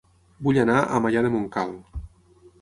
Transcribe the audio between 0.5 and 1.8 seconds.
anar a Maià de Montcal